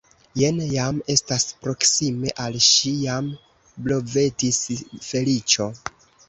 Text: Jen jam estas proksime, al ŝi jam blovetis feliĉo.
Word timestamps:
Jen 0.39 0.59
jam 0.69 1.01
estas 1.13 1.43
proksime, 1.65 2.31
al 2.45 2.57
ŝi 2.69 2.95
jam 3.03 3.27
blovetis 3.85 4.59
feliĉo. 5.11 5.71